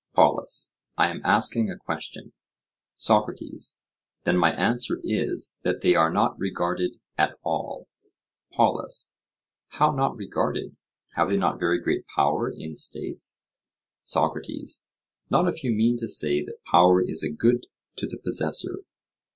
POLUS: 0.15 0.73
I 0.97 1.11
am 1.11 1.21
asking 1.23 1.69
a 1.69 1.77
question. 1.77 2.33
SOCRATES: 2.95 3.81
Then 4.23 4.35
my 4.35 4.51
answer 4.51 4.99
is, 5.03 5.59
that 5.61 5.81
they 5.81 5.93
are 5.93 6.09
not 6.09 6.39
regarded 6.39 6.99
at 7.19 7.37
all. 7.43 7.87
POLUS: 8.51 9.11
How 9.67 9.91
not 9.91 10.15
regarded? 10.17 10.75
Have 11.13 11.29
they 11.29 11.37
not 11.37 11.59
very 11.59 11.79
great 11.79 12.07
power 12.07 12.49
in 12.49 12.75
states? 12.75 13.43
SOCRATES: 14.01 14.87
Not 15.29 15.47
if 15.47 15.63
you 15.63 15.69
mean 15.71 15.97
to 15.97 16.07
say 16.07 16.43
that 16.45 16.65
power 16.65 16.99
is 17.07 17.21
a 17.21 17.29
good 17.31 17.67
to 17.97 18.07
the 18.07 18.17
possessor. 18.17 18.79